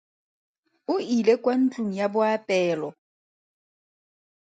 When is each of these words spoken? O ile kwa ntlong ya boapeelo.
O 0.93 0.95
ile 1.17 1.33
kwa 1.43 1.53
ntlong 1.61 1.89
ya 1.99 2.07
boapeelo. 2.13 2.89